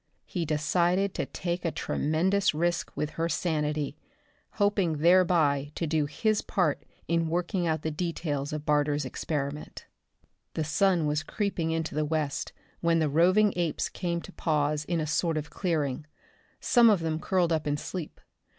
[0.25, 3.99] He decided to take a tremendous risk with her sanity,
[4.53, 9.85] hoping thereby to do his part in working out the details of Barter's experiment.
[10.55, 14.99] The sun was creeping into the west when the roving apes came to pause in
[14.99, 16.07] a sort of clearing.
[16.59, 18.19] Some of them curled up in sleep.